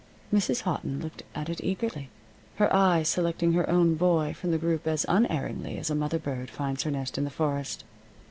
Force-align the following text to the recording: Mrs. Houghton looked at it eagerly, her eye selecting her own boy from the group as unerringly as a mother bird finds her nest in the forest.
Mrs. 0.33 0.61
Houghton 0.61 0.99
looked 0.99 1.21
at 1.35 1.47
it 1.47 1.63
eagerly, 1.63 2.09
her 2.55 2.75
eye 2.75 3.03
selecting 3.03 3.53
her 3.53 3.69
own 3.69 3.93
boy 3.93 4.33
from 4.33 4.49
the 4.49 4.57
group 4.57 4.87
as 4.87 5.05
unerringly 5.07 5.77
as 5.77 5.91
a 5.91 5.93
mother 5.93 6.17
bird 6.17 6.49
finds 6.49 6.81
her 6.81 6.89
nest 6.89 7.19
in 7.19 7.23
the 7.23 7.29
forest. 7.29 7.83